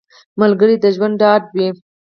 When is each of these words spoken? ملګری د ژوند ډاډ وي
ملګری 0.41 0.75
د 0.83 0.85
ژوند 0.95 1.15
ډاډ 1.21 1.43
وي 1.55 1.67